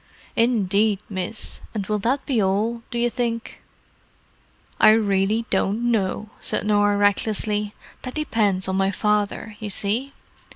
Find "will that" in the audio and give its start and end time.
1.85-2.25